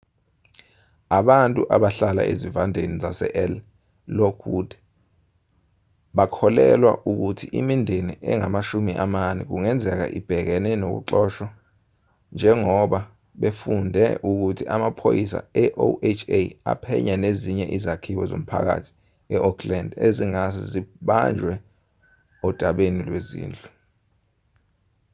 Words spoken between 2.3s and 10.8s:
ezivandeni zasel lockwood bakholelwa ukuthi imindeni engama 40 kungenzeka ibhekene